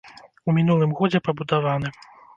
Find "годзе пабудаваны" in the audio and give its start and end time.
1.01-1.97